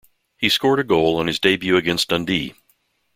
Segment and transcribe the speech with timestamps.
[0.35, 2.55] He scored a goal on his debut against Dundee.